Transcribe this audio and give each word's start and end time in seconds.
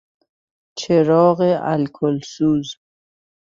چراغ 0.79 1.39
الکلسوز 1.73 2.67